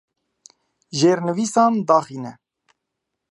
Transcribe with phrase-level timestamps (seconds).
[0.99, 2.31] Jêrnivîsan daxîne.